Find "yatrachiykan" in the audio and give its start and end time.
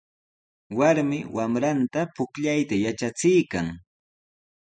2.83-3.67